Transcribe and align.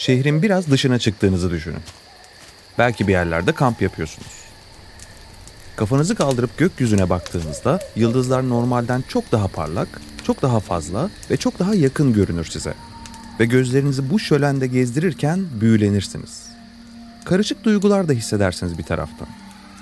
Şehrin 0.00 0.42
biraz 0.42 0.70
dışına 0.70 0.98
çıktığınızı 0.98 1.50
düşünün. 1.50 1.82
Belki 2.78 3.08
bir 3.08 3.12
yerlerde 3.12 3.52
kamp 3.52 3.82
yapıyorsunuz. 3.82 4.32
Kafanızı 5.76 6.14
kaldırıp 6.14 6.58
gökyüzüne 6.58 7.10
baktığınızda 7.10 7.80
yıldızlar 7.96 8.48
normalden 8.48 9.04
çok 9.08 9.32
daha 9.32 9.48
parlak, 9.48 9.88
çok 10.24 10.42
daha 10.42 10.60
fazla 10.60 11.10
ve 11.30 11.36
çok 11.36 11.58
daha 11.58 11.74
yakın 11.74 12.12
görünür 12.12 12.44
size. 12.44 12.74
Ve 13.40 13.44
gözlerinizi 13.44 14.10
bu 14.10 14.18
şölende 14.18 14.66
gezdirirken 14.66 15.44
büyülenirsiniz. 15.60 16.46
Karışık 17.24 17.64
duygular 17.64 18.08
da 18.08 18.12
hissedersiniz 18.12 18.78
bir 18.78 18.84
taraftan. 18.84 19.28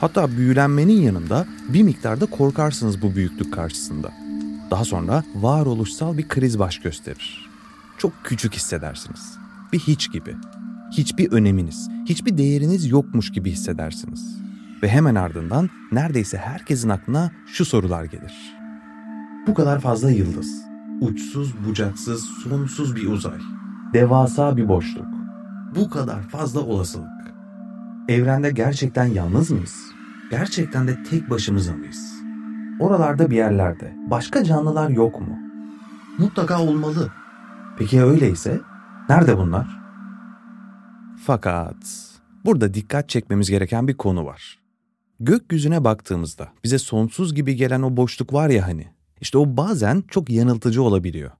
Hatta 0.00 0.36
büyülenmenin 0.36 1.02
yanında 1.02 1.46
bir 1.68 1.82
miktarda 1.82 2.26
korkarsınız 2.26 3.02
bu 3.02 3.14
büyüklük 3.14 3.54
karşısında. 3.54 4.12
Daha 4.70 4.84
sonra 4.84 5.24
varoluşsal 5.34 6.18
bir 6.18 6.28
kriz 6.28 6.58
baş 6.58 6.78
gösterir. 6.78 7.48
Çok 7.98 8.12
küçük 8.24 8.54
hissedersiniz. 8.54 9.47
Bir 9.72 9.78
hiç 9.78 10.12
gibi. 10.12 10.36
Hiçbir 10.92 11.32
öneminiz, 11.32 11.88
hiçbir 12.06 12.38
değeriniz 12.38 12.90
yokmuş 12.90 13.32
gibi 13.32 13.50
hissedersiniz. 13.50 14.38
Ve 14.82 14.88
hemen 14.88 15.14
ardından 15.14 15.70
neredeyse 15.92 16.38
herkesin 16.38 16.88
aklına 16.88 17.30
şu 17.46 17.64
sorular 17.64 18.04
gelir. 18.04 18.56
Bu 19.46 19.54
kadar 19.54 19.80
fazla 19.80 20.10
yıldız, 20.10 20.62
uçsuz 21.00 21.54
bucaksız 21.66 22.24
sonsuz 22.24 22.96
bir 22.96 23.06
uzay, 23.06 23.38
devasa 23.94 24.56
bir 24.56 24.68
boşluk, 24.68 25.06
bu 25.76 25.90
kadar 25.90 26.22
fazla 26.22 26.60
olasılık. 26.60 27.08
Evrende 28.08 28.50
gerçekten 28.50 29.04
yalnız 29.04 29.50
mıyız? 29.50 29.76
Gerçekten 30.30 30.88
de 30.88 31.02
tek 31.10 31.30
başımıza 31.30 31.72
mıyız? 31.72 32.14
Oralarda 32.80 33.30
bir 33.30 33.36
yerlerde 33.36 33.96
başka 34.10 34.44
canlılar 34.44 34.88
yok 34.88 35.20
mu? 35.20 35.38
Mutlaka 36.18 36.62
olmalı. 36.62 37.12
Peki 37.78 38.02
öyleyse 38.02 38.60
nerede 39.08 39.38
bunlar? 39.38 39.66
Fakat 41.26 41.76
burada 42.44 42.74
dikkat 42.74 43.08
çekmemiz 43.08 43.50
gereken 43.50 43.88
bir 43.88 43.96
konu 43.96 44.26
var. 44.26 44.58
Gökyüzüne 45.20 45.84
baktığımızda 45.84 46.48
bize 46.64 46.78
sonsuz 46.78 47.34
gibi 47.34 47.56
gelen 47.56 47.82
o 47.82 47.96
boşluk 47.96 48.32
var 48.32 48.48
ya 48.48 48.66
hani. 48.66 48.88
İşte 49.20 49.38
o 49.38 49.56
bazen 49.56 50.04
çok 50.08 50.30
yanıltıcı 50.30 50.82
olabiliyor. 50.82 51.30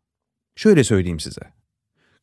Şöyle 0.57 0.85
söyleyeyim 0.85 1.21
size. 1.21 1.41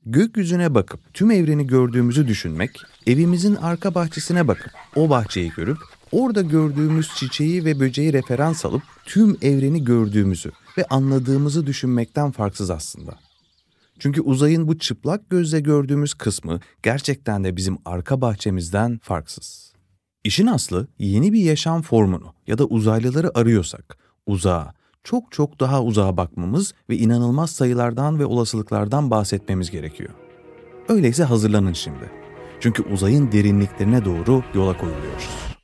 Gökyüzüne 0.05 0.75
bakıp 0.75 1.13
tüm 1.13 1.31
evreni 1.31 1.67
gördüğümüzü 1.67 2.27
düşünmek, 2.27 2.81
evimizin 3.07 3.55
arka 3.55 3.95
bahçesine 3.95 4.47
bakıp 4.47 4.71
o 4.95 5.09
bahçeyi 5.09 5.51
görüp 5.57 5.77
orada 6.11 6.41
gördüğümüz 6.41 7.15
çiçeği 7.15 7.65
ve 7.65 7.79
böceği 7.79 8.13
referans 8.13 8.65
alıp 8.65 8.83
tüm 9.05 9.37
evreni 9.41 9.83
gördüğümüzü 9.83 10.51
ve 10.77 10.85
anladığımızı 10.89 11.67
düşünmekten 11.67 12.31
farksız 12.31 12.69
aslında. 12.69 13.15
Çünkü 13.99 14.21
uzayın 14.21 14.67
bu 14.67 14.77
çıplak 14.77 15.29
gözle 15.29 15.59
gördüğümüz 15.59 16.13
kısmı 16.13 16.59
gerçekten 16.83 17.43
de 17.43 17.55
bizim 17.55 17.77
arka 17.85 18.21
bahçemizden 18.21 18.99
farksız. 19.03 19.73
İşin 20.23 20.47
aslı 20.47 20.87
yeni 20.99 21.33
bir 21.33 21.41
yaşam 21.41 21.81
formunu 21.81 22.33
ya 22.47 22.57
da 22.57 22.65
uzaylıları 22.65 23.37
arıyorsak 23.37 23.97
uzağa, 24.25 24.73
çok 25.03 25.31
çok 25.31 25.59
daha 25.59 25.83
uzağa 25.83 26.17
bakmamız 26.17 26.73
ve 26.89 26.97
inanılmaz 26.97 27.51
sayılardan 27.51 28.19
ve 28.19 28.25
olasılıklardan 28.25 29.11
bahsetmemiz 29.11 29.71
gerekiyor. 29.71 30.13
Öyleyse 30.89 31.23
hazırlanın 31.23 31.73
şimdi. 31.73 32.11
Çünkü 32.59 32.83
uzayın 32.83 33.31
derinliklerine 33.31 34.05
doğru 34.05 34.43
yola 34.53 34.77
koyuluyoruz. 34.77 35.54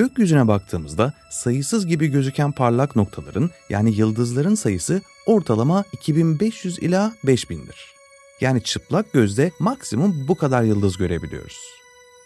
Gökyüzüne 0.00 0.48
baktığımızda 0.48 1.12
sayısız 1.30 1.86
gibi 1.86 2.08
gözüken 2.08 2.52
parlak 2.52 2.96
noktaların 2.96 3.50
yani 3.70 3.94
yıldızların 3.94 4.54
sayısı 4.54 5.02
ortalama 5.26 5.84
2500 5.92 6.78
ila 6.78 7.12
5000'dir. 7.24 7.76
Yani 8.40 8.62
çıplak 8.62 9.12
gözle 9.12 9.52
maksimum 9.58 10.28
bu 10.28 10.34
kadar 10.34 10.62
yıldız 10.62 10.96
görebiliyoruz. 10.96 11.58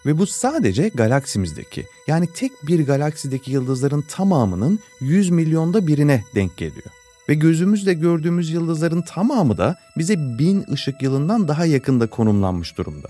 Ve 0.07 0.19
bu 0.19 0.27
sadece 0.27 0.89
galaksimizdeki 0.89 1.87
yani 2.07 2.29
tek 2.35 2.53
bir 2.63 2.87
galaksideki 2.87 3.51
yıldızların 3.51 4.05
tamamının 4.09 4.79
100 5.01 5.31
milyonda 5.31 5.87
birine 5.87 6.25
denk 6.35 6.57
geliyor. 6.57 6.91
Ve 7.29 7.35
gözümüzle 7.35 7.95
gördüğümüz 7.95 8.51
yıldızların 8.51 9.03
tamamı 9.03 9.59
da 9.59 9.77
bize 9.99 10.19
bin 10.19 10.65
ışık 10.73 11.03
yılından 11.03 11.49
daha 11.49 11.67
yakında 11.67 12.07
konumlanmış 12.07 12.79
durumda. 12.79 13.09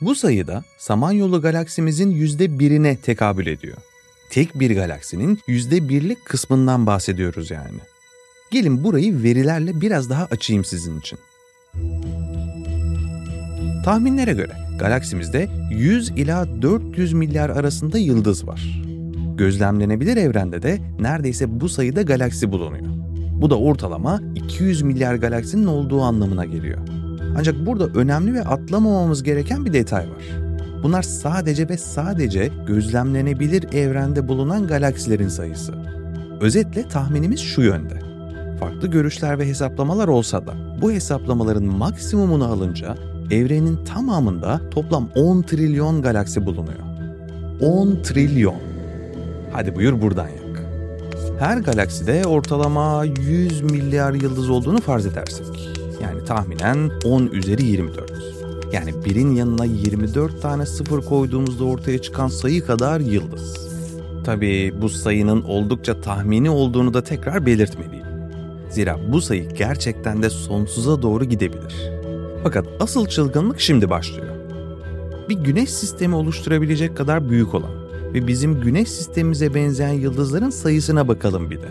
Bu 0.00 0.14
sayıda 0.14 0.64
Samanyolu 0.78 1.42
galaksimizin 1.42 2.10
yüzde 2.10 2.58
birine 2.58 2.96
tekabül 2.96 3.46
ediyor. 3.46 3.76
Tek 4.30 4.60
bir 4.60 4.76
galaksinin 4.76 5.38
yüzde 5.46 5.88
birlik 5.88 6.24
kısmından 6.24 6.86
bahsediyoruz 6.86 7.50
yani. 7.50 7.78
Gelin 8.50 8.84
burayı 8.84 9.22
verilerle 9.22 9.80
biraz 9.80 10.10
daha 10.10 10.24
açayım 10.24 10.64
sizin 10.64 11.00
için. 11.00 11.18
Tahminlere 13.84 14.32
göre 14.32 14.52
galaksimizde 14.78 15.48
100 15.70 16.10
ila 16.10 16.62
400 16.62 17.12
milyar 17.12 17.50
arasında 17.50 17.98
yıldız 17.98 18.46
var. 18.46 18.82
Gözlemlenebilir 19.36 20.16
evrende 20.16 20.62
de 20.62 20.78
neredeyse 21.00 21.60
bu 21.60 21.68
sayıda 21.68 22.02
galaksi 22.02 22.52
bulunuyor. 22.52 22.86
Bu 23.32 23.50
da 23.50 23.58
ortalama 23.58 24.20
200 24.34 24.82
milyar 24.82 25.14
galaksinin 25.14 25.66
olduğu 25.66 26.02
anlamına 26.02 26.44
geliyor. 26.44 26.99
Ancak 27.38 27.66
burada 27.66 27.86
önemli 27.86 28.34
ve 28.34 28.42
atlamamamız 28.42 29.22
gereken 29.22 29.64
bir 29.64 29.72
detay 29.72 30.02
var. 30.02 30.50
Bunlar 30.82 31.02
sadece 31.02 31.68
ve 31.68 31.76
sadece 31.76 32.50
gözlemlenebilir 32.66 33.72
evrende 33.72 34.28
bulunan 34.28 34.66
galaksilerin 34.66 35.28
sayısı. 35.28 35.74
Özetle 36.40 36.88
tahminimiz 36.88 37.40
şu 37.40 37.62
yönde. 37.62 37.94
Farklı 38.60 38.88
görüşler 38.88 39.38
ve 39.38 39.46
hesaplamalar 39.46 40.08
olsa 40.08 40.46
da 40.46 40.54
bu 40.82 40.92
hesaplamaların 40.92 41.64
maksimumunu 41.64 42.44
alınca 42.44 42.96
evrenin 43.30 43.84
tamamında 43.84 44.60
toplam 44.70 45.08
10 45.14 45.42
trilyon 45.42 46.02
galaksi 46.02 46.46
bulunuyor. 46.46 46.80
10 47.60 48.02
trilyon. 48.02 48.60
Hadi 49.52 49.76
buyur 49.76 50.02
buradan 50.02 50.28
yak. 50.28 50.64
Her 51.38 51.58
galakside 51.58 52.26
ortalama 52.26 53.04
100 53.04 53.62
milyar 53.62 54.12
yıldız 54.12 54.50
olduğunu 54.50 54.80
farz 54.80 55.06
edersek. 55.06 55.79
Yani 56.02 56.24
tahminen 56.24 56.90
10 57.04 57.26
üzeri 57.26 57.64
24. 57.64 58.12
Yani 58.72 59.04
birin 59.04 59.34
yanına 59.34 59.64
24 59.64 60.42
tane 60.42 60.66
sıfır 60.66 61.02
koyduğumuzda 61.02 61.64
ortaya 61.64 62.02
çıkan 62.02 62.28
sayı 62.28 62.66
kadar 62.66 63.00
yıldız. 63.00 63.70
Tabii 64.24 64.74
bu 64.80 64.88
sayının 64.88 65.42
oldukça 65.42 66.00
tahmini 66.00 66.50
olduğunu 66.50 66.94
da 66.94 67.04
tekrar 67.04 67.46
belirtmeliyim. 67.46 68.06
Zira 68.70 68.98
bu 69.12 69.20
sayı 69.20 69.48
gerçekten 69.48 70.22
de 70.22 70.30
sonsuza 70.30 71.02
doğru 71.02 71.24
gidebilir. 71.24 71.90
Fakat 72.42 72.66
asıl 72.80 73.06
çılgınlık 73.06 73.60
şimdi 73.60 73.90
başlıyor. 73.90 74.36
Bir 75.28 75.34
güneş 75.34 75.70
sistemi 75.70 76.14
oluşturabilecek 76.14 76.96
kadar 76.96 77.30
büyük 77.30 77.54
olan 77.54 77.70
ve 78.14 78.26
bizim 78.26 78.60
güneş 78.60 78.88
sistemimize 78.88 79.54
benzeyen 79.54 79.92
yıldızların 79.92 80.50
sayısına 80.50 81.08
bakalım 81.08 81.50
bir 81.50 81.62
de. 81.62 81.68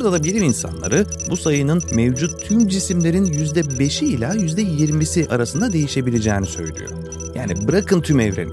Burada 0.00 0.12
da 0.12 0.24
bilim 0.24 0.42
insanları 0.42 1.06
bu 1.30 1.36
sayının 1.36 1.82
mevcut 1.92 2.48
tüm 2.48 2.68
cisimlerin 2.68 3.24
%5'i 3.24 4.06
ila 4.06 4.34
%20'si 4.34 5.28
arasında 5.28 5.72
değişebileceğini 5.72 6.46
söylüyor. 6.46 6.90
Yani 7.34 7.68
bırakın 7.68 8.00
tüm 8.00 8.20
evreni. 8.20 8.50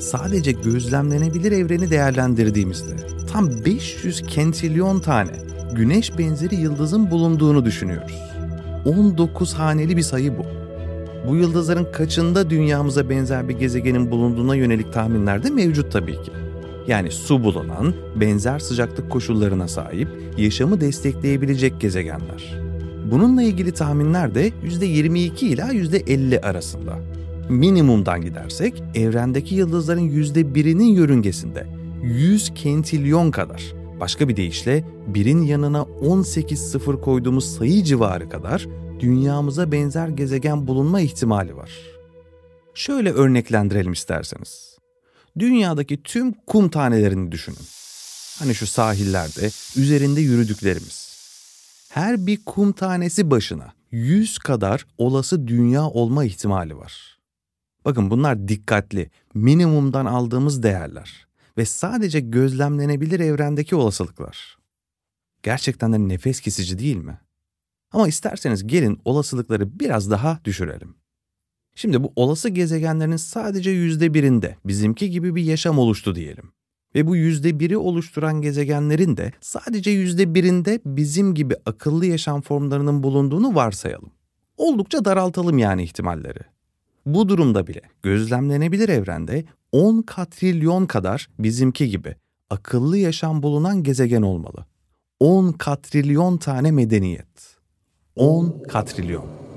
sadece 0.00 0.52
gözlemlenebilir 0.52 1.52
evreni 1.52 1.90
değerlendirdiğimizde 1.90 2.96
tam 3.32 3.50
500 3.64 4.22
kentilyon 4.26 5.00
tane 5.00 5.30
güneş 5.74 6.18
benzeri 6.18 6.54
yıldızın 6.54 7.10
bulunduğunu 7.10 7.64
düşünüyoruz. 7.64 8.18
19 8.84 9.54
haneli 9.54 9.96
bir 9.96 10.02
sayı 10.02 10.38
bu. 10.38 10.46
Bu 11.28 11.36
yıldızların 11.36 11.92
kaçında 11.92 12.50
dünyamıza 12.50 13.10
benzer 13.10 13.48
bir 13.48 13.58
gezegenin 13.58 14.10
bulunduğuna 14.10 14.54
yönelik 14.54 14.92
tahminler 14.92 15.42
de 15.42 15.50
mevcut 15.50 15.92
tabii 15.92 16.22
ki. 16.22 16.32
Yani 16.90 17.10
su 17.10 17.44
bulunan, 17.44 17.94
benzer 18.20 18.58
sıcaklık 18.58 19.10
koşullarına 19.10 19.68
sahip, 19.68 20.08
yaşamı 20.38 20.80
destekleyebilecek 20.80 21.80
gezegenler. 21.80 22.60
Bununla 23.10 23.42
ilgili 23.42 23.72
tahminler 23.72 24.34
de 24.34 24.48
%22 24.48 25.44
ila 25.44 25.72
%50 25.72 26.40
arasında. 26.40 26.98
Minimumdan 27.48 28.22
gidersek 28.22 28.82
evrendeki 28.94 29.54
yıldızların 29.54 30.08
%1'inin 30.08 30.92
yörüngesinde 30.94 31.66
100 32.02 32.54
kentilyon 32.54 33.30
kadar, 33.30 33.62
başka 34.00 34.28
bir 34.28 34.36
deyişle 34.36 34.84
birin 35.06 35.42
yanına 35.42 35.82
18 35.82 36.70
sıfır 36.70 37.00
koyduğumuz 37.00 37.56
sayı 37.56 37.84
civarı 37.84 38.28
kadar 38.28 38.66
dünyamıza 39.00 39.72
benzer 39.72 40.08
gezegen 40.08 40.66
bulunma 40.66 41.00
ihtimali 41.00 41.56
var. 41.56 41.70
Şöyle 42.74 43.10
örneklendirelim 43.10 43.92
isterseniz. 43.92 44.79
Dünyadaki 45.38 46.02
tüm 46.02 46.32
kum 46.32 46.68
tanelerini 46.68 47.32
düşünün. 47.32 47.66
Hani 48.38 48.54
şu 48.54 48.66
sahillerde 48.66 49.50
üzerinde 49.76 50.20
yürüdüklerimiz. 50.20 51.10
Her 51.88 52.26
bir 52.26 52.44
kum 52.44 52.72
tanesi 52.72 53.30
başına 53.30 53.72
100 53.90 54.38
kadar 54.38 54.86
olası 54.98 55.48
dünya 55.48 55.82
olma 55.82 56.24
ihtimali 56.24 56.76
var. 56.76 57.18
Bakın 57.84 58.10
bunlar 58.10 58.48
dikkatli, 58.48 59.10
minimumdan 59.34 60.06
aldığımız 60.06 60.62
değerler 60.62 61.26
ve 61.58 61.64
sadece 61.64 62.20
gözlemlenebilir 62.20 63.20
evrendeki 63.20 63.76
olasılıklar. 63.76 64.58
Gerçekten 65.42 65.92
de 65.92 65.98
nefes 65.98 66.40
kesici 66.40 66.78
değil 66.78 66.96
mi? 66.96 67.18
Ama 67.92 68.08
isterseniz 68.08 68.66
gelin 68.66 69.00
olasılıkları 69.04 69.80
biraz 69.80 70.10
daha 70.10 70.40
düşürelim. 70.44 70.94
Şimdi 71.74 72.02
bu 72.02 72.12
olası 72.16 72.48
gezegenlerin 72.48 73.16
sadece 73.16 73.70
yüzde 73.70 74.14
birinde 74.14 74.56
bizimki 74.64 75.10
gibi 75.10 75.34
bir 75.34 75.42
yaşam 75.42 75.78
oluştu 75.78 76.14
diyelim. 76.14 76.52
Ve 76.94 77.06
bu 77.06 77.16
yüzde 77.16 77.60
biri 77.60 77.76
oluşturan 77.76 78.42
gezegenlerin 78.42 79.16
de 79.16 79.32
sadece 79.40 79.90
yüzde 79.90 80.34
birinde 80.34 80.80
bizim 80.86 81.34
gibi 81.34 81.56
akıllı 81.66 82.06
yaşam 82.06 82.40
formlarının 82.40 83.02
bulunduğunu 83.02 83.54
varsayalım. 83.54 84.10
Oldukça 84.56 85.04
daraltalım 85.04 85.58
yani 85.58 85.82
ihtimalleri. 85.82 86.40
Bu 87.06 87.28
durumda 87.28 87.66
bile 87.66 87.80
gözlemlenebilir 88.02 88.88
evrende 88.88 89.44
10 89.72 90.02
katrilyon 90.02 90.86
kadar 90.86 91.28
bizimki 91.38 91.88
gibi 91.88 92.16
akıllı 92.50 92.98
yaşam 92.98 93.42
bulunan 93.42 93.82
gezegen 93.82 94.22
olmalı. 94.22 94.66
10 95.20 95.52
katrilyon 95.52 96.36
tane 96.36 96.70
medeniyet. 96.70 97.56
10 98.16 98.62
katrilyon. 98.68 99.49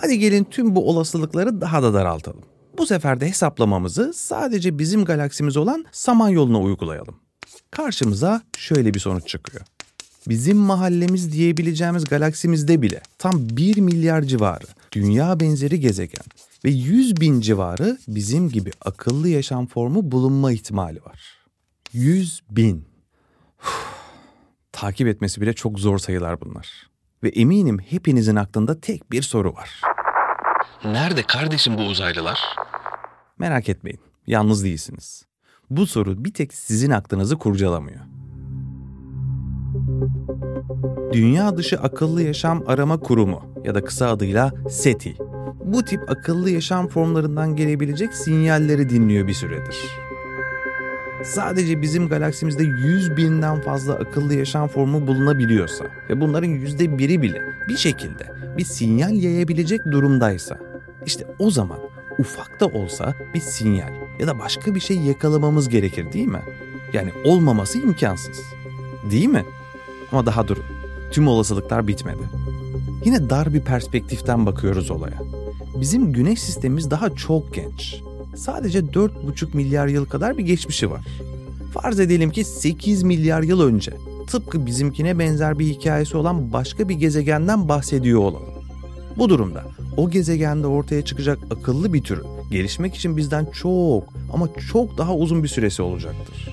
Hadi 0.00 0.18
gelin 0.18 0.44
tüm 0.44 0.76
bu 0.76 0.88
olasılıkları 0.88 1.60
daha 1.60 1.82
da 1.82 1.94
daraltalım. 1.94 2.42
Bu 2.78 2.86
sefer 2.86 3.20
de 3.20 3.28
hesaplamamızı 3.28 4.12
sadece 4.14 4.78
bizim 4.78 5.04
galaksimiz 5.04 5.56
olan 5.56 5.84
Samanyolu'na 5.92 6.60
uygulayalım. 6.60 7.14
Karşımıza 7.70 8.42
şöyle 8.58 8.94
bir 8.94 9.00
sonuç 9.00 9.28
çıkıyor. 9.28 9.64
Bizim 10.28 10.56
mahallemiz 10.56 11.32
diyebileceğimiz 11.32 12.04
galaksimizde 12.04 12.82
bile 12.82 13.00
tam 13.18 13.32
1 13.36 13.76
milyar 13.76 14.22
civarı 14.22 14.64
dünya 14.92 15.40
benzeri 15.40 15.80
gezegen 15.80 16.24
ve 16.64 16.70
100 16.70 17.20
bin 17.20 17.40
civarı 17.40 17.98
bizim 18.08 18.48
gibi 18.48 18.70
akıllı 18.84 19.28
yaşam 19.28 19.66
formu 19.66 20.10
bulunma 20.12 20.52
ihtimali 20.52 21.02
var. 21.04 21.20
100 21.92 22.40
bin. 22.50 22.84
Uf, 23.62 23.86
takip 24.72 25.08
etmesi 25.08 25.40
bile 25.40 25.52
çok 25.52 25.80
zor 25.80 25.98
sayılar 25.98 26.40
bunlar. 26.40 26.89
Ve 27.22 27.28
eminim 27.28 27.78
hepinizin 27.78 28.36
aklında 28.36 28.80
tek 28.80 29.12
bir 29.12 29.22
soru 29.22 29.54
var. 29.54 29.80
Nerede 30.84 31.22
kardeşim 31.22 31.78
bu 31.78 31.82
uzaylılar? 31.82 32.40
Merak 33.38 33.68
etmeyin, 33.68 34.00
yalnız 34.26 34.64
değilsiniz. 34.64 35.26
Bu 35.70 35.86
soru 35.86 36.24
bir 36.24 36.34
tek 36.34 36.54
sizin 36.54 36.90
aklınızı 36.90 37.38
kurcalamıyor. 37.38 38.00
Dünya 41.12 41.56
Dışı 41.56 41.80
Akıllı 41.80 42.22
Yaşam 42.22 42.64
Arama 42.66 43.00
Kurumu 43.00 43.54
ya 43.64 43.74
da 43.74 43.84
kısa 43.84 44.10
adıyla 44.10 44.52
SETI, 44.70 45.16
bu 45.64 45.84
tip 45.84 46.10
akıllı 46.10 46.50
yaşam 46.50 46.88
formlarından 46.88 47.56
gelebilecek 47.56 48.14
sinyalleri 48.14 48.88
dinliyor 48.88 49.26
bir 49.26 49.34
süredir. 49.34 49.76
Sadece 51.24 51.82
bizim 51.82 52.08
galaksimizde 52.08 52.64
100 52.64 53.16
binden 53.16 53.60
fazla 53.60 53.94
akıllı 53.94 54.34
yaşam 54.34 54.68
formu 54.68 55.06
bulunabiliyorsa 55.06 55.84
ve 56.10 56.20
bunların 56.20 56.48
yüzde 56.48 56.98
biri 56.98 57.22
bile 57.22 57.42
bir 57.68 57.76
şekilde 57.76 58.32
bir 58.58 58.64
sinyal 58.64 59.12
yayabilecek 59.12 59.84
durumdaysa, 59.84 60.58
işte 61.06 61.26
o 61.38 61.50
zaman 61.50 61.78
ufak 62.18 62.60
da 62.60 62.66
olsa 62.66 63.14
bir 63.34 63.40
sinyal 63.40 63.92
ya 64.20 64.26
da 64.26 64.38
başka 64.38 64.74
bir 64.74 64.80
şey 64.80 64.96
yakalamamız 64.96 65.68
gerekir 65.68 66.12
değil 66.12 66.26
mi? 66.26 66.42
Yani 66.92 67.10
olmaması 67.24 67.78
imkansız. 67.78 68.40
Değil 69.10 69.28
mi? 69.28 69.44
Ama 70.12 70.26
daha 70.26 70.48
durun. 70.48 70.64
Tüm 71.10 71.28
olasılıklar 71.28 71.88
bitmedi. 71.88 72.22
Yine 73.04 73.30
dar 73.30 73.54
bir 73.54 73.60
perspektiften 73.60 74.46
bakıyoruz 74.46 74.90
olaya. 74.90 75.18
Bizim 75.80 76.12
güneş 76.12 76.42
sistemimiz 76.42 76.90
daha 76.90 77.10
çok 77.10 77.54
genç. 77.54 78.02
Sadece 78.36 78.78
4,5 78.78 79.56
milyar 79.56 79.86
yıl 79.86 80.06
kadar 80.06 80.38
bir 80.38 80.42
geçmişi 80.42 80.90
var. 80.90 81.00
Farz 81.74 82.00
edelim 82.00 82.30
ki 82.30 82.44
8 82.44 83.02
milyar 83.02 83.42
yıl 83.42 83.60
önce 83.60 83.92
tıpkı 84.26 84.66
bizimkine 84.66 85.18
benzer 85.18 85.58
bir 85.58 85.66
hikayesi 85.66 86.16
olan 86.16 86.52
başka 86.52 86.88
bir 86.88 86.94
gezegenden 86.94 87.68
bahsediyor 87.68 88.20
olalım. 88.20 88.50
Bu 89.18 89.28
durumda 89.28 89.64
o 89.96 90.10
gezegende 90.10 90.66
ortaya 90.66 91.04
çıkacak 91.04 91.38
akıllı 91.50 91.92
bir 91.92 92.02
tür 92.02 92.22
gelişmek 92.50 92.94
için 92.94 93.16
bizden 93.16 93.46
çok 93.52 94.04
ama 94.32 94.48
çok 94.72 94.98
daha 94.98 95.14
uzun 95.14 95.42
bir 95.42 95.48
süresi 95.48 95.82
olacaktır. 95.82 96.48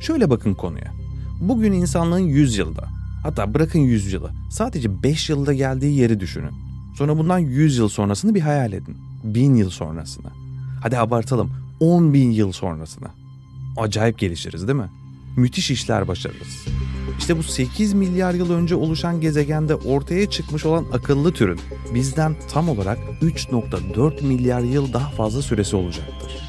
Şöyle 0.00 0.30
bakın 0.30 0.54
konuya. 0.54 0.92
Bugün 1.40 1.72
insanlığın 1.72 2.18
100 2.18 2.58
yılda, 2.58 2.88
hatta 3.22 3.54
bırakın 3.54 3.78
100 3.78 4.12
yılı, 4.12 4.30
sadece 4.50 5.02
5 5.02 5.30
yılda 5.30 5.52
geldiği 5.52 5.96
yeri 5.96 6.20
düşünün. 6.20 6.52
Sonra 6.96 7.18
bundan 7.18 7.38
100 7.38 7.78
yıl 7.78 7.88
sonrasını 7.88 8.34
bir 8.34 8.40
hayal 8.40 8.72
edin. 8.72 8.96
1000 9.24 9.54
yıl 9.54 9.70
sonrasını. 9.70 10.47
Hadi 10.82 10.98
abartalım 10.98 11.50
10 11.80 12.14
bin 12.14 12.30
yıl 12.30 12.52
sonrasına. 12.52 13.08
Acayip 13.76 14.18
gelişiriz 14.18 14.68
değil 14.68 14.78
mi? 14.78 14.90
Müthiş 15.36 15.70
işler 15.70 16.08
başarırız. 16.08 16.66
İşte 17.18 17.38
bu 17.38 17.42
8 17.42 17.92
milyar 17.92 18.34
yıl 18.34 18.52
önce 18.52 18.74
oluşan 18.74 19.20
gezegende 19.20 19.74
ortaya 19.74 20.30
çıkmış 20.30 20.66
olan 20.66 20.86
akıllı 20.92 21.32
türün 21.32 21.60
bizden 21.94 22.36
tam 22.52 22.68
olarak 22.68 22.98
3.4 23.22 24.24
milyar 24.26 24.60
yıl 24.60 24.92
daha 24.92 25.10
fazla 25.10 25.42
süresi 25.42 25.76
olacaktır. 25.76 26.48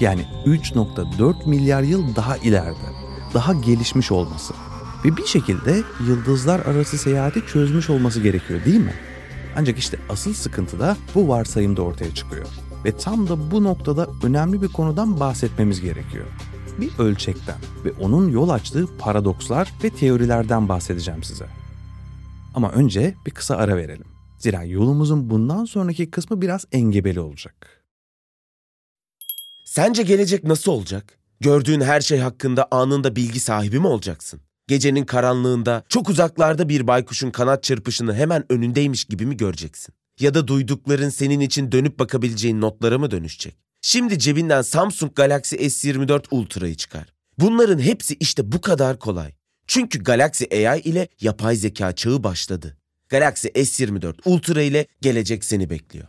Yani 0.00 0.26
3.4 0.46 1.48
milyar 1.48 1.82
yıl 1.82 2.16
daha 2.16 2.36
ileride, 2.36 2.88
daha 3.34 3.52
gelişmiş 3.52 4.12
olması 4.12 4.54
ve 5.04 5.16
bir 5.16 5.26
şekilde 5.26 5.82
yıldızlar 6.08 6.60
arası 6.60 6.98
seyahati 6.98 7.46
çözmüş 7.46 7.90
olması 7.90 8.20
gerekiyor 8.20 8.64
değil 8.64 8.80
mi? 8.80 8.94
Ancak 9.56 9.78
işte 9.78 9.98
asıl 10.08 10.34
sıkıntı 10.34 10.80
da 10.80 10.96
bu 11.14 11.28
varsayımda 11.28 11.82
ortaya 11.82 12.14
çıkıyor. 12.14 12.46
Ve 12.84 12.96
tam 12.96 13.28
da 13.28 13.50
bu 13.50 13.64
noktada 13.64 14.08
önemli 14.22 14.62
bir 14.62 14.68
konudan 14.68 15.20
bahsetmemiz 15.20 15.80
gerekiyor. 15.80 16.26
Bir 16.80 16.90
ölçekten 16.98 17.56
ve 17.84 17.92
onun 17.92 18.30
yol 18.30 18.48
açtığı 18.48 18.96
paradokslar 18.98 19.72
ve 19.84 19.90
teorilerden 19.90 20.68
bahsedeceğim 20.68 21.22
size. 21.22 21.46
Ama 22.54 22.72
önce 22.72 23.14
bir 23.26 23.30
kısa 23.30 23.56
ara 23.56 23.76
verelim. 23.76 24.06
Zira 24.38 24.62
yolumuzun 24.62 25.30
bundan 25.30 25.64
sonraki 25.64 26.10
kısmı 26.10 26.42
biraz 26.42 26.64
engebeli 26.72 27.20
olacak. 27.20 27.84
Sence 29.64 30.02
gelecek 30.02 30.44
nasıl 30.44 30.72
olacak? 30.72 31.18
Gördüğün 31.40 31.80
her 31.80 32.00
şey 32.00 32.18
hakkında 32.18 32.68
anında 32.70 33.16
bilgi 33.16 33.40
sahibi 33.40 33.78
mi 33.78 33.86
olacaksın? 33.86 34.40
Gecenin 34.66 35.04
karanlığında 35.04 35.82
çok 35.88 36.08
uzaklarda 36.08 36.68
bir 36.68 36.86
baykuşun 36.86 37.30
kanat 37.30 37.62
çırpışını 37.62 38.14
hemen 38.14 38.52
önündeymiş 38.52 39.04
gibi 39.04 39.26
mi 39.26 39.36
göreceksin? 39.36 39.94
Ya 40.20 40.34
da 40.34 40.48
duydukların 40.48 41.08
senin 41.08 41.40
için 41.40 41.72
dönüp 41.72 41.98
bakabileceğin 41.98 42.60
notlara 42.60 42.98
mı 42.98 43.10
dönüşecek? 43.10 43.56
Şimdi 43.82 44.18
cebinden 44.18 44.62
Samsung 44.62 45.14
Galaxy 45.14 45.56
S24 45.56 46.24
Ultra'yı 46.30 46.74
çıkar. 46.74 47.12
Bunların 47.38 47.78
hepsi 47.78 48.16
işte 48.20 48.52
bu 48.52 48.60
kadar 48.60 48.98
kolay. 48.98 49.32
Çünkü 49.66 50.02
Galaxy 50.02 50.44
AI 50.68 50.80
ile 50.80 51.08
yapay 51.20 51.56
zeka 51.56 51.92
çağı 51.94 52.22
başladı. 52.22 52.76
Galaxy 53.08 53.48
S24 53.48 54.14
Ultra 54.24 54.62
ile 54.62 54.86
gelecek 55.00 55.44
seni 55.44 55.70
bekliyor. 55.70 56.06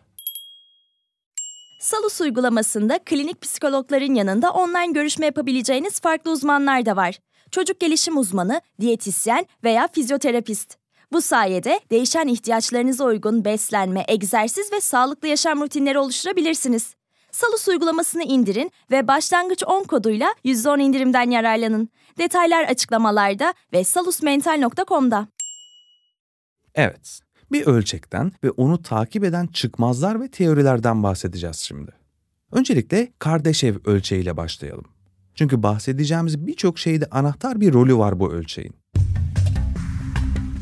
Salus 1.81 2.21
uygulamasında 2.21 2.99
klinik 3.05 3.41
psikologların 3.41 4.15
yanında 4.15 4.51
online 4.51 4.93
görüşme 4.93 5.25
yapabileceğiniz 5.25 5.99
farklı 5.99 6.31
uzmanlar 6.31 6.85
da 6.85 6.95
var. 6.95 7.19
Çocuk 7.51 7.79
gelişim 7.79 8.17
uzmanı, 8.17 8.61
diyetisyen 8.81 9.45
veya 9.63 9.87
fizyoterapist. 9.93 10.77
Bu 11.11 11.21
sayede 11.21 11.79
değişen 11.91 12.27
ihtiyaçlarınıza 12.27 13.03
uygun 13.03 13.45
beslenme, 13.45 14.05
egzersiz 14.07 14.73
ve 14.73 14.81
sağlıklı 14.81 15.27
yaşam 15.27 15.61
rutinleri 15.61 15.99
oluşturabilirsiniz. 15.99 16.95
Salus 17.31 17.67
uygulamasını 17.67 18.23
indirin 18.23 18.71
ve 18.91 19.07
başlangıç 19.07 19.63
10 19.67 19.83
koduyla 19.83 20.35
%10 20.45 20.81
indirimden 20.81 21.29
yararlanın. 21.29 21.89
Detaylar 22.17 22.63
açıklamalarda 22.63 23.53
ve 23.73 23.83
salusmental.com'da. 23.83 25.27
Evet, 26.75 27.19
bir 27.51 27.65
ölçekten 27.65 28.31
ve 28.43 28.51
onu 28.51 28.81
takip 28.81 29.23
eden 29.23 29.47
çıkmazlar 29.47 30.21
ve 30.21 30.27
teorilerden 30.27 31.03
bahsedeceğiz 31.03 31.57
şimdi. 31.57 31.91
Öncelikle 32.51 33.11
Kardashev 33.19 33.75
ölçeğiyle 33.85 34.37
başlayalım. 34.37 34.85
Çünkü 35.35 35.63
bahsedeceğimiz 35.63 36.47
birçok 36.47 36.79
şeyde 36.79 37.05
anahtar 37.11 37.61
bir 37.61 37.73
rolü 37.73 37.97
var 37.97 38.19
bu 38.19 38.31
ölçeğin. 38.31 38.73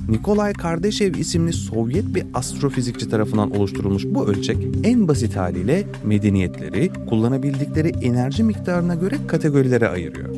Nikolay 0.10 0.54
Kardashev 0.54 1.16
isimli 1.16 1.54
Sovyet 1.54 2.16
bir 2.16 2.26
astrofizikçi 2.34 3.10
tarafından 3.10 3.52
oluşturulmuş 3.52 4.06
bu 4.06 4.28
ölçek 4.28 4.58
en 4.84 5.08
basit 5.08 5.36
haliyle 5.36 5.84
medeniyetleri 6.04 6.92
kullanabildikleri 7.10 7.88
enerji 8.02 8.44
miktarına 8.44 8.96
göre 8.96 9.16
kategorilere 9.28 9.88
ayırıyor. 9.88 10.30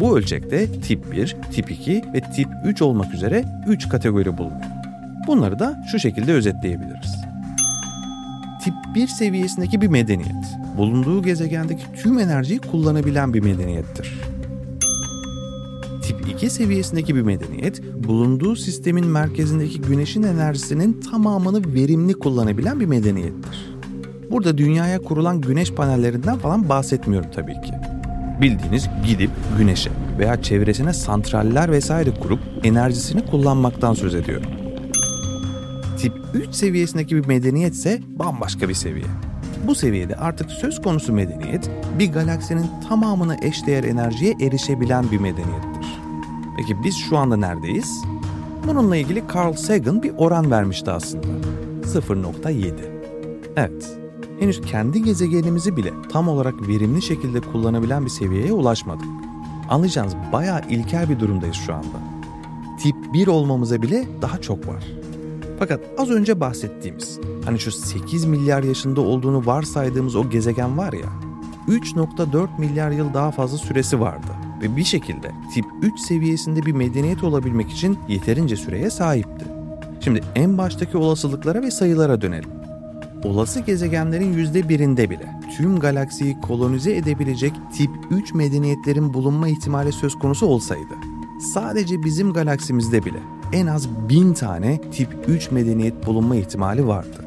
Bu 0.00 0.18
ölçekte 0.18 0.80
tip 0.80 1.12
1, 1.12 1.36
tip 1.52 1.70
2 1.70 2.02
ve 2.14 2.20
tip 2.36 2.48
3 2.66 2.82
olmak 2.82 3.14
üzere 3.14 3.44
3 3.68 3.88
kategori 3.88 4.38
bulunuyor. 4.38 4.70
Bunları 5.26 5.58
da 5.58 5.84
şu 5.90 5.98
şekilde 5.98 6.32
özetleyebiliriz. 6.32 7.16
Tip 8.64 8.74
1 8.94 9.06
seviyesindeki 9.06 9.80
bir 9.80 9.88
medeniyet, 9.88 10.56
bulunduğu 10.76 11.22
gezegendeki 11.22 11.84
tüm 12.02 12.18
enerjiyi 12.18 12.58
kullanabilen 12.58 13.34
bir 13.34 13.40
medeniyettir. 13.40 14.35
Tip 16.26 16.36
2 16.36 16.50
seviyesindeki 16.50 17.14
bir 17.14 17.22
medeniyet, 17.22 17.82
bulunduğu 17.94 18.56
sistemin 18.56 19.06
merkezindeki 19.06 19.80
güneşin 19.80 20.22
enerjisinin 20.22 21.00
tamamını 21.00 21.74
verimli 21.74 22.14
kullanabilen 22.14 22.80
bir 22.80 22.86
medeniyettir. 22.86 23.76
Burada 24.30 24.58
dünyaya 24.58 24.98
kurulan 24.98 25.40
güneş 25.40 25.72
panellerinden 25.72 26.38
falan 26.38 26.68
bahsetmiyorum 26.68 27.30
tabii 27.34 27.52
ki. 27.52 27.72
Bildiğiniz 28.40 28.88
gidip 29.06 29.30
güneşe 29.58 29.90
veya 30.18 30.42
çevresine 30.42 30.92
santraller 30.92 31.70
vesaire 31.70 32.10
kurup 32.10 32.40
enerjisini 32.62 33.26
kullanmaktan 33.26 33.94
söz 33.94 34.14
ediyorum. 34.14 34.50
Tip 35.98 36.12
3 36.34 36.54
seviyesindeki 36.54 37.16
bir 37.16 37.26
medeniyet 37.26 37.74
ise 37.74 38.00
bambaşka 38.18 38.68
bir 38.68 38.74
seviye. 38.74 39.06
Bu 39.66 39.74
seviyede 39.74 40.16
artık 40.16 40.50
söz 40.50 40.82
konusu 40.82 41.12
medeniyet 41.12 41.70
bir 41.98 42.12
galaksinin 42.12 42.66
tamamına 42.88 43.36
eşdeğer 43.42 43.84
enerjiye 43.84 44.34
erişebilen 44.40 45.10
bir 45.10 45.18
medeniyettir. 45.18 45.75
Peki 46.56 46.84
biz 46.84 46.96
şu 46.96 47.18
anda 47.18 47.36
neredeyiz? 47.36 48.04
Bununla 48.66 48.96
ilgili 48.96 49.24
Carl 49.34 49.52
Sagan 49.52 50.02
bir 50.02 50.12
oran 50.16 50.50
vermişti 50.50 50.90
aslında. 50.90 51.26
0.7. 51.82 52.72
Evet, 53.56 53.98
henüz 54.40 54.60
kendi 54.60 55.02
gezegenimizi 55.02 55.76
bile 55.76 55.92
tam 56.12 56.28
olarak 56.28 56.68
verimli 56.68 57.02
şekilde 57.02 57.40
kullanabilen 57.40 58.04
bir 58.04 58.10
seviyeye 58.10 58.52
ulaşmadık. 58.52 59.06
Anlayacağınız 59.68 60.14
bayağı 60.32 60.60
ilkel 60.68 61.08
bir 61.08 61.20
durumdayız 61.20 61.56
şu 61.56 61.74
anda. 61.74 61.98
Tip 62.78 62.96
1 63.12 63.26
olmamıza 63.26 63.82
bile 63.82 64.06
daha 64.22 64.40
çok 64.40 64.68
var. 64.68 64.84
Fakat 65.58 65.80
az 65.98 66.10
önce 66.10 66.40
bahsettiğimiz, 66.40 67.20
hani 67.44 67.58
şu 67.58 67.72
8 67.72 68.24
milyar 68.24 68.62
yaşında 68.62 69.00
olduğunu 69.00 69.46
varsaydığımız 69.46 70.16
o 70.16 70.30
gezegen 70.30 70.78
var 70.78 70.92
ya, 70.92 71.08
3.4 71.68 72.48
milyar 72.58 72.90
yıl 72.90 73.14
daha 73.14 73.30
fazla 73.30 73.58
süresi 73.58 74.00
vardı 74.00 74.45
ve 74.62 74.76
bir 74.76 74.84
şekilde 74.84 75.30
tip 75.54 75.64
3 75.82 76.00
seviyesinde 76.00 76.66
bir 76.66 76.72
medeniyet 76.72 77.24
olabilmek 77.24 77.70
için 77.70 77.98
yeterince 78.08 78.56
süreye 78.56 78.90
sahipti. 78.90 79.44
Şimdi 80.00 80.20
en 80.34 80.58
baştaki 80.58 80.96
olasılıklara 80.96 81.62
ve 81.62 81.70
sayılara 81.70 82.20
dönelim. 82.20 82.50
Olası 83.24 83.60
gezegenlerin 83.60 84.34
%1'inde 84.34 85.10
bile 85.10 85.40
tüm 85.56 85.80
galaksiyi 85.80 86.40
kolonize 86.40 86.96
edebilecek 86.96 87.52
tip 87.76 87.90
3 88.10 88.34
medeniyetlerin 88.34 89.14
bulunma 89.14 89.48
ihtimali 89.48 89.92
söz 89.92 90.14
konusu 90.14 90.46
olsaydı, 90.46 90.94
sadece 91.54 92.02
bizim 92.02 92.32
galaksimizde 92.32 93.04
bile 93.04 93.18
en 93.52 93.66
az 93.66 93.88
bin 94.08 94.34
tane 94.34 94.80
tip 94.92 95.08
3 95.28 95.50
medeniyet 95.50 96.06
bulunma 96.06 96.36
ihtimali 96.36 96.86
vardı. 96.86 97.24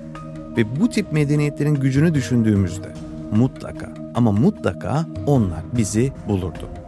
Ve 0.57 0.79
bu 0.79 0.89
tip 0.89 1.11
medeniyetlerin 1.11 1.75
gücünü 1.75 2.13
düşündüğümüzde 2.13 2.93
mutlaka 3.35 3.93
ama 4.15 4.31
mutlaka 4.31 5.05
onlar 5.27 5.63
bizi 5.77 6.11
bulurdu. 6.27 6.78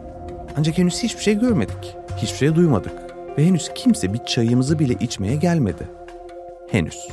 Ancak 0.56 0.78
henüz 0.78 1.02
hiçbir 1.02 1.22
şey 1.22 1.38
görmedik, 1.38 1.96
hiçbir 2.16 2.36
şey 2.36 2.54
duymadık 2.54 2.92
ve 3.38 3.46
henüz 3.46 3.70
kimse 3.74 4.12
bir 4.12 4.24
çayımızı 4.24 4.78
bile 4.78 4.94
içmeye 5.00 5.36
gelmedi. 5.36 5.90
Henüz. 6.70 7.08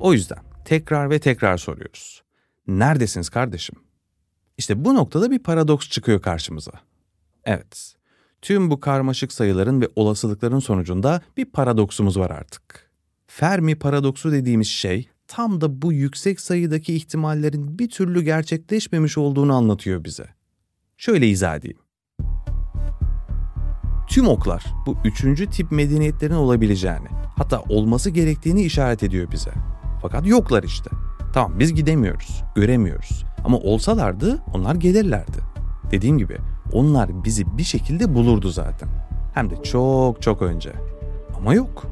O 0.00 0.12
yüzden 0.12 0.38
tekrar 0.64 1.10
ve 1.10 1.18
tekrar 1.18 1.56
soruyoruz. 1.56 2.22
Neredesiniz 2.66 3.28
kardeşim? 3.28 3.76
İşte 4.58 4.84
bu 4.84 4.94
noktada 4.94 5.30
bir 5.30 5.38
paradoks 5.38 5.88
çıkıyor 5.88 6.22
karşımıza. 6.22 6.72
Evet, 7.44 7.94
tüm 8.42 8.70
bu 8.70 8.80
karmaşık 8.80 9.32
sayıların 9.32 9.80
ve 9.80 9.88
olasılıkların 9.96 10.58
sonucunda 10.58 11.20
bir 11.36 11.44
paradoksumuz 11.44 12.18
var 12.18 12.30
artık. 12.30 12.90
Fermi 13.26 13.74
paradoksu 13.74 14.32
dediğimiz 14.32 14.68
şey 14.68 15.08
tam 15.26 15.60
da 15.60 15.82
bu 15.82 15.92
yüksek 15.92 16.40
sayıdaki 16.40 16.94
ihtimallerin 16.94 17.78
bir 17.78 17.90
türlü 17.90 18.22
gerçekleşmemiş 18.22 19.18
olduğunu 19.18 19.54
anlatıyor 19.54 20.04
bize. 20.04 20.26
Şöyle 21.04 21.28
izah 21.28 21.56
edeyim. 21.56 21.78
Tüm 24.08 24.28
oklar 24.28 24.64
bu 24.86 24.96
üçüncü 25.04 25.50
tip 25.50 25.72
medeniyetlerin 25.72 26.34
olabileceğini, 26.34 27.08
hatta 27.36 27.60
olması 27.68 28.10
gerektiğini 28.10 28.62
işaret 28.62 29.02
ediyor 29.02 29.30
bize. 29.32 29.50
Fakat 30.02 30.26
yoklar 30.26 30.62
işte. 30.62 30.90
Tamam 31.32 31.58
biz 31.58 31.74
gidemiyoruz, 31.74 32.42
göremiyoruz. 32.54 33.24
Ama 33.44 33.58
olsalardı 33.58 34.42
onlar 34.54 34.74
gelirlerdi. 34.74 35.38
Dediğim 35.90 36.18
gibi 36.18 36.36
onlar 36.72 37.24
bizi 37.24 37.58
bir 37.58 37.64
şekilde 37.64 38.14
bulurdu 38.14 38.48
zaten. 38.48 38.88
Hem 39.34 39.50
de 39.50 39.62
çok 39.62 40.22
çok 40.22 40.42
önce. 40.42 40.72
Ama 41.36 41.54
yok. 41.54 41.86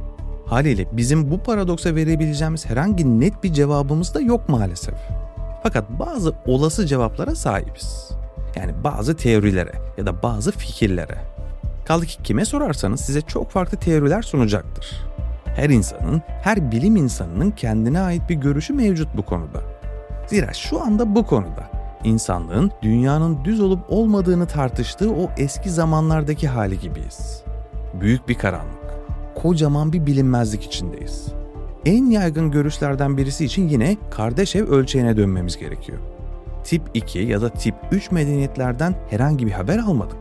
Haliyle 0.46 0.88
bizim 0.92 1.30
bu 1.30 1.42
paradoksa 1.42 1.94
verebileceğimiz 1.94 2.66
herhangi 2.66 3.20
net 3.20 3.44
bir 3.44 3.52
cevabımız 3.52 4.14
da 4.14 4.20
yok 4.20 4.48
maalesef. 4.48 4.94
Fakat 5.62 5.98
bazı 5.98 6.34
olası 6.46 6.86
cevaplara 6.86 7.34
sahibiz. 7.34 8.19
Yani 8.56 8.72
bazı 8.84 9.16
teorilere 9.16 9.72
ya 9.98 10.06
da 10.06 10.22
bazı 10.22 10.52
fikirlere. 10.52 11.18
Kaldı 11.84 12.06
ki 12.06 12.22
kime 12.22 12.44
sorarsanız 12.44 13.00
size 13.00 13.20
çok 13.20 13.50
farklı 13.50 13.78
teoriler 13.78 14.22
sunacaktır. 14.22 15.04
Her 15.56 15.70
insanın, 15.70 16.22
her 16.42 16.72
bilim 16.72 16.96
insanının 16.96 17.50
kendine 17.50 18.00
ait 18.00 18.22
bir 18.28 18.34
görüşü 18.34 18.72
mevcut 18.72 19.16
bu 19.16 19.22
konuda. 19.22 19.60
Zira 20.26 20.52
şu 20.52 20.82
anda 20.82 21.14
bu 21.14 21.26
konuda 21.26 21.70
insanlığın 22.04 22.70
dünyanın 22.82 23.44
düz 23.44 23.60
olup 23.60 23.80
olmadığını 23.88 24.46
tartıştığı 24.46 25.12
o 25.12 25.30
eski 25.36 25.70
zamanlardaki 25.70 26.48
hali 26.48 26.78
gibiyiz. 26.78 27.42
Büyük 28.00 28.28
bir 28.28 28.34
karanlık, 28.34 28.80
kocaman 29.34 29.92
bir 29.92 30.06
bilinmezlik 30.06 30.64
içindeyiz. 30.64 31.26
En 31.86 32.10
yaygın 32.10 32.50
görüşlerden 32.50 33.16
birisi 33.16 33.44
için 33.44 33.68
yine 33.68 33.96
Kardashev 34.10 34.66
ölçeğine 34.68 35.16
dönmemiz 35.16 35.56
gerekiyor. 35.56 35.98
Tip 36.64 36.82
2 36.94 37.18
ya 37.18 37.40
da 37.40 37.48
tip 37.48 37.74
3 37.92 38.10
medeniyetlerden 38.10 38.94
herhangi 39.10 39.46
bir 39.46 39.52
haber 39.52 39.78
almadık. 39.78 40.18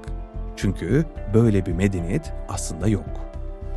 Çünkü 0.55 1.05
böyle 1.33 1.65
bir 1.65 1.73
medeniyet 1.73 2.33
aslında 2.49 2.87
yok. 2.87 3.05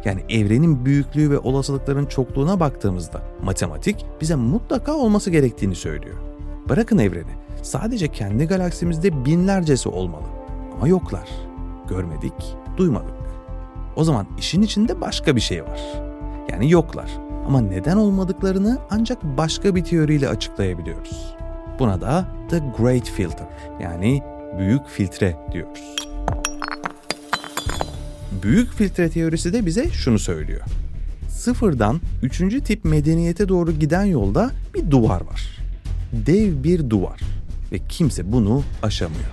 Yani 0.04 0.20
evrenin 0.28 0.84
büyüklüğü 0.84 1.30
ve 1.30 1.38
olasılıkların 1.38 2.06
çokluğuna 2.06 2.60
baktığımızda 2.60 3.22
matematik 3.42 4.06
bize 4.20 4.34
mutlaka 4.34 4.94
olması 4.94 5.30
gerektiğini 5.30 5.74
söylüyor. 5.74 6.16
Bırakın 6.68 6.98
evreni, 6.98 7.32
sadece 7.62 8.08
kendi 8.08 8.46
galaksimizde 8.46 9.24
binlercesi 9.24 9.88
olmalı. 9.88 10.26
Ama 10.76 10.88
yoklar. 10.88 11.28
Görmedik, 11.88 12.56
duymadık. 12.76 13.14
O 13.96 14.04
zaman 14.04 14.26
işin 14.38 14.62
içinde 14.62 15.00
başka 15.00 15.36
bir 15.36 15.40
şey 15.40 15.64
var. 15.64 15.80
Yani 16.50 16.70
yoklar. 16.70 17.10
Ama 17.46 17.60
neden 17.60 17.96
olmadıklarını 17.96 18.78
ancak 18.90 19.22
başka 19.22 19.74
bir 19.74 19.84
teoriyle 19.84 20.28
açıklayabiliyoruz. 20.28 21.34
Buna 21.78 22.00
da 22.00 22.26
The 22.50 22.58
Great 22.78 23.10
Filter 23.10 23.46
yani 23.82 24.22
büyük 24.58 24.86
filtre 24.86 25.36
diyoruz. 25.52 25.96
Büyük 28.42 28.72
filtre 28.72 29.10
teorisi 29.10 29.52
de 29.52 29.66
bize 29.66 29.90
şunu 29.90 30.18
söylüyor. 30.18 30.60
Sıfırdan 31.28 32.00
üçüncü 32.22 32.64
tip 32.64 32.84
medeniyete 32.84 33.48
doğru 33.48 33.72
giden 33.72 34.04
yolda 34.04 34.50
bir 34.74 34.90
duvar 34.90 35.20
var. 35.20 35.58
Dev 36.12 36.64
bir 36.64 36.90
duvar 36.90 37.20
ve 37.72 37.78
kimse 37.88 38.32
bunu 38.32 38.62
aşamıyor. 38.82 39.30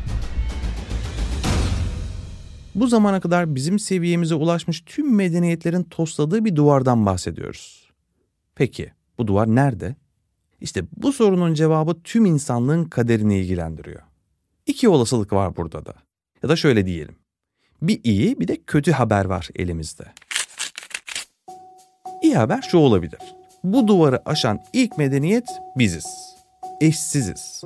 Bu 2.75 2.87
zamana 2.87 3.19
kadar 3.19 3.55
bizim 3.55 3.79
seviyemize 3.79 4.35
ulaşmış 4.35 4.83
tüm 4.85 5.15
medeniyetlerin 5.15 5.83
tosladığı 5.83 6.45
bir 6.45 6.55
duvardan 6.55 7.05
bahsediyoruz. 7.05 7.89
Peki 8.55 8.91
bu 9.17 9.27
duvar 9.27 9.55
nerede? 9.55 9.95
İşte 10.61 10.83
bu 10.97 11.13
sorunun 11.13 11.53
cevabı 11.53 12.01
tüm 12.03 12.25
insanlığın 12.25 12.85
kaderini 12.85 13.37
ilgilendiriyor. 13.37 14.01
İki 14.65 14.89
olasılık 14.89 15.33
var 15.33 15.55
burada 15.57 15.85
da. 15.85 15.93
Ya 16.43 16.49
da 16.49 16.55
şöyle 16.55 16.85
diyelim. 16.85 17.15
Bir 17.81 17.99
iyi 18.03 18.39
bir 18.39 18.47
de 18.47 18.57
kötü 18.67 18.91
haber 18.91 19.25
var 19.25 19.49
elimizde. 19.55 20.05
İyi 22.23 22.35
haber 22.35 22.61
şu 22.61 22.77
olabilir. 22.77 23.19
Bu 23.63 23.87
duvarı 23.87 24.21
aşan 24.25 24.59
ilk 24.73 24.97
medeniyet 24.97 25.47
biziz. 25.77 26.05
eşsiziz. 26.81 27.63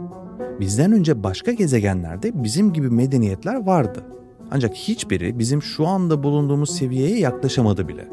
Bizden 0.59 0.91
önce 0.91 1.23
başka 1.23 1.51
gezegenlerde 1.51 2.43
bizim 2.43 2.73
gibi 2.73 2.89
medeniyetler 2.89 3.55
vardı. 3.55 4.03
Ancak 4.51 4.75
hiçbiri 4.75 5.39
bizim 5.39 5.61
şu 5.61 5.87
anda 5.87 6.23
bulunduğumuz 6.23 6.75
seviyeye 6.75 7.19
yaklaşamadı 7.19 7.87
bile. 7.87 8.07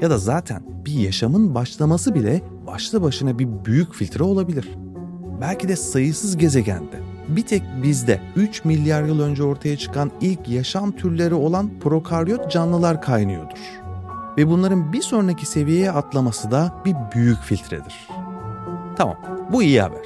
Ya 0.00 0.10
da 0.10 0.18
zaten 0.18 0.62
bir 0.86 0.92
yaşamın 0.92 1.54
başlaması 1.54 2.14
bile 2.14 2.42
başlı 2.74 3.02
başına 3.02 3.38
bir 3.38 3.48
büyük 3.64 3.94
filtre 3.94 4.24
olabilir. 4.24 4.68
Belki 5.40 5.68
de 5.68 5.76
sayısız 5.76 6.36
gezegende 6.36 7.00
bir 7.28 7.42
tek 7.42 7.62
bizde 7.82 8.20
3 8.36 8.64
milyar 8.64 9.02
yıl 9.02 9.20
önce 9.20 9.42
ortaya 9.42 9.76
çıkan 9.76 10.10
ilk 10.20 10.48
yaşam 10.48 10.92
türleri 10.92 11.34
olan 11.34 11.70
prokaryot 11.80 12.50
canlılar 12.50 13.02
kaynıyordur. 13.02 13.58
Ve 14.38 14.48
bunların 14.48 14.92
bir 14.92 15.02
sonraki 15.02 15.46
seviyeye 15.46 15.90
atlaması 15.90 16.50
da 16.50 16.82
bir 16.84 16.94
büyük 17.14 17.38
filtredir. 17.38 18.08
Tamam, 18.96 19.16
bu 19.52 19.62
iyi 19.62 19.80
haber. 19.80 20.04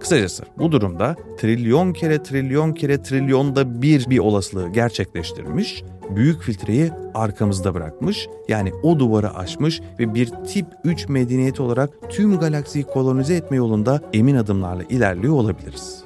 Kısacası 0.00 0.44
bu 0.58 0.72
durumda 0.72 1.16
trilyon 1.38 1.92
kere 1.92 2.22
trilyon 2.22 2.72
kere 2.72 3.02
trilyonda 3.02 3.82
bir 3.82 4.10
bir 4.10 4.18
olasılığı 4.18 4.68
gerçekleştirmiş, 4.68 5.84
büyük 6.16 6.42
filtreyi 6.42 6.90
arkamızda 7.14 7.74
bırakmış, 7.74 8.28
yani 8.48 8.72
o 8.82 8.98
duvarı 8.98 9.34
aşmış 9.34 9.80
ve 9.98 10.14
bir 10.14 10.26
tip 10.26 10.66
3 10.84 11.08
medeniyet 11.08 11.60
olarak 11.60 11.90
tüm 12.08 12.38
galaksiyi 12.38 12.84
kolonize 12.84 13.34
etme 13.34 13.56
yolunda 13.56 14.00
emin 14.12 14.34
adımlarla 14.34 14.82
ilerliyor 14.82 15.34
olabiliriz. 15.34 16.04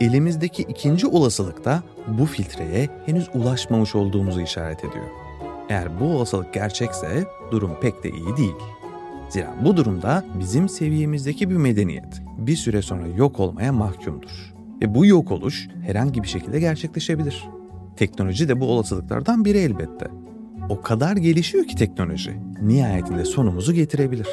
Elimizdeki 0.00 0.62
ikinci 0.62 1.06
olasılık 1.06 1.64
da 1.64 1.82
bu 2.08 2.26
filtreye 2.26 2.88
henüz 3.06 3.28
ulaşmamış 3.34 3.94
olduğumuzu 3.94 4.40
işaret 4.40 4.78
ediyor. 4.78 5.06
Eğer 5.68 6.00
bu 6.00 6.04
olasılık 6.04 6.54
gerçekse 6.54 7.24
durum 7.50 7.80
pek 7.80 8.04
de 8.04 8.10
iyi 8.10 8.36
değil. 8.36 8.54
Zira 9.28 9.54
bu 9.64 9.76
durumda 9.76 10.24
bizim 10.40 10.68
seviyemizdeki 10.68 11.50
bir 11.50 11.56
medeniyet 11.56 12.22
bir 12.38 12.56
süre 12.56 12.82
sonra 12.82 13.06
yok 13.06 13.40
olmaya 13.40 13.72
mahkumdur. 13.72 14.54
Ve 14.82 14.94
bu 14.94 15.06
yok 15.06 15.32
oluş 15.32 15.68
herhangi 15.86 16.22
bir 16.22 16.28
şekilde 16.28 16.60
gerçekleşebilir. 16.60 17.48
Teknoloji 17.98 18.48
de 18.48 18.60
bu 18.60 18.66
olasılıklardan 18.66 19.44
biri 19.44 19.58
elbette. 19.58 20.06
O 20.68 20.80
kadar 20.80 21.16
gelişiyor 21.16 21.64
ki 21.64 21.76
teknoloji, 21.76 22.36
nihayetinde 22.62 23.24
sonumuzu 23.24 23.72
getirebilir. 23.72 24.28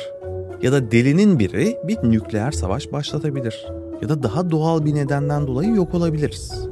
Ya 0.62 0.72
da 0.72 0.92
delinin 0.92 1.40
biri 1.40 1.78
bir 1.84 1.98
nükleer 1.98 2.52
savaş 2.52 2.92
başlatabilir. 2.92 3.66
Ya 4.02 4.10
da 4.10 4.24
daha 4.24 4.52
doğal 4.52 4.86
bir 4.86 4.96
nedenden 4.96 5.48
dolayı 5.48 5.70
yok 5.70 5.94
olabiliriz. 5.94 6.68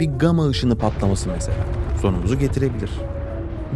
Bir 0.00 0.06
gama 0.06 0.48
ışını 0.48 0.78
patlaması 0.78 1.28
mesela 1.28 1.66
sonumuzu 2.00 2.38
getirebilir. 2.38 2.90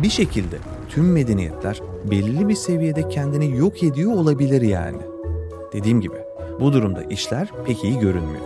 Bir 0.03 0.11
şekilde 0.11 0.57
tüm 0.89 1.13
medeniyetler 1.13 1.81
belli 2.11 2.49
bir 2.49 2.55
seviyede 2.55 3.09
kendini 3.09 3.57
yok 3.57 3.83
ediyor 3.83 4.13
olabilir 4.13 4.63
yani. 4.63 5.03
Dediğim 5.73 6.01
gibi 6.01 6.17
bu 6.61 6.73
durumda 6.73 7.03
işler 7.03 7.49
pek 7.67 7.85
iyi 7.85 7.99
görünmüyor. 7.99 8.45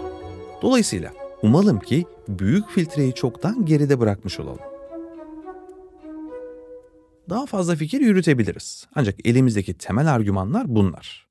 Dolayısıyla 0.63 1.11
umalım 1.43 1.79
ki 1.79 2.05
büyük 2.39 2.71
filtreyi 2.71 3.15
çoktan 3.15 3.65
geride 3.65 4.01
bırakmış 4.01 4.41
olalım. 4.41 4.61
Daha 7.29 7.47
fazla 7.47 7.77
fikir 7.77 8.01
yürütebiliriz. 8.01 8.87
Ancak 8.95 9.27
elimizdeki 9.27 9.75
temel 9.75 10.15
argümanlar 10.15 10.75
bunlar. 10.75 11.27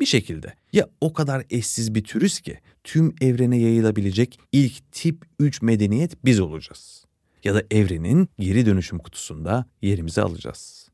Bir 0.00 0.06
şekilde 0.06 0.54
ya 0.72 0.88
o 1.00 1.12
kadar 1.12 1.44
eşsiz 1.50 1.94
bir 1.94 2.04
türüz 2.04 2.40
ki 2.40 2.58
tüm 2.84 3.14
evrene 3.20 3.58
yayılabilecek 3.58 4.40
ilk 4.52 4.92
tip 4.92 5.24
3 5.38 5.62
medeniyet 5.62 6.24
biz 6.24 6.40
olacağız. 6.40 7.04
Ya 7.44 7.54
da 7.54 7.62
evrenin 7.70 8.28
geri 8.38 8.66
dönüşüm 8.66 8.98
kutusunda 8.98 9.66
yerimizi 9.82 10.22
alacağız. 10.22 10.88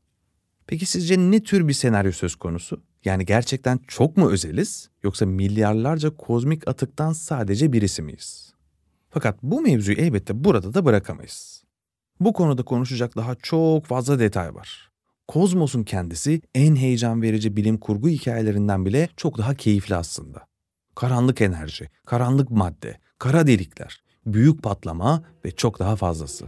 Peki 0.67 0.85
sizce 0.85 1.17
ne 1.17 1.43
tür 1.43 1.67
bir 1.67 1.73
senaryo 1.73 2.11
söz 2.11 2.35
konusu? 2.35 2.83
Yani 3.05 3.25
gerçekten 3.25 3.79
çok 3.87 4.17
mu 4.17 4.31
özeliz 4.31 4.89
yoksa 5.03 5.25
milyarlarca 5.25 6.09
kozmik 6.09 6.67
atıktan 6.67 7.13
sadece 7.13 7.73
birisi 7.73 8.01
miyiz? 8.01 8.53
Fakat 9.09 9.43
bu 9.43 9.61
mevzuyu 9.61 9.97
elbette 9.97 10.43
burada 10.43 10.73
da 10.73 10.85
bırakamayız. 10.85 11.63
Bu 12.19 12.33
konuda 12.33 12.63
konuşacak 12.63 13.15
daha 13.15 13.35
çok 13.35 13.85
fazla 13.85 14.19
detay 14.19 14.55
var. 14.55 14.89
Kozmos'un 15.27 15.83
kendisi 15.83 16.41
en 16.55 16.75
heyecan 16.75 17.21
verici 17.21 17.57
bilim 17.57 17.77
kurgu 17.77 18.09
hikayelerinden 18.09 18.85
bile 18.85 19.09
çok 19.17 19.37
daha 19.37 19.55
keyifli 19.55 19.95
aslında. 19.95 20.47
Karanlık 20.95 21.41
enerji, 21.41 21.89
karanlık 22.05 22.51
madde, 22.51 22.97
kara 23.19 23.47
delikler, 23.47 24.03
büyük 24.25 24.63
patlama 24.63 25.23
ve 25.45 25.51
çok 25.51 25.79
daha 25.79 25.95
fazlası. 25.95 26.45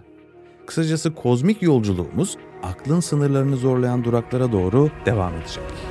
Kısacası 0.67 1.15
kozmik 1.15 1.61
yolculuğumuz 1.61 2.37
aklın 2.63 2.99
sınırlarını 2.99 3.57
zorlayan 3.57 4.03
duraklara 4.03 4.51
doğru 4.51 4.89
devam 5.05 5.35
edecek. 5.35 5.90